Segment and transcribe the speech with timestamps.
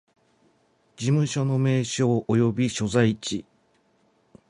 [0.97, 3.45] 事務所の名称及び所在地